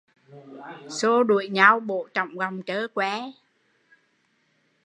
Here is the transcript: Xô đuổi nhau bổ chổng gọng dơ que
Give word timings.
Xô 0.89 1.23
đuổi 1.23 1.49
nhau 1.49 1.79
bổ 1.79 2.07
chổng 2.13 2.35
gọng 2.39 2.61
dơ 2.67 2.87
que 2.93 3.31